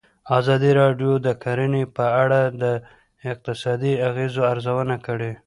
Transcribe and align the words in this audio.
ازادي 0.37 0.71
راډیو 0.81 1.11
د 1.25 1.27
کرهنه 1.43 1.81
په 1.97 2.05
اړه 2.23 2.41
د 2.61 2.63
اقتصادي 3.31 3.93
اغېزو 4.09 4.41
ارزونه 4.51 4.95
کړې. 5.05 5.31